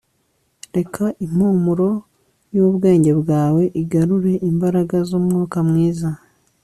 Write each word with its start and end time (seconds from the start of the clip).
reka 0.75 1.03
impumuro 1.25 1.89
yubwenge 2.55 3.11
bwawe 3.21 3.63
igarure 3.81 4.33
imbaraga 4.49 4.95
zumwuka 5.09 5.57
mwiza 5.69 6.09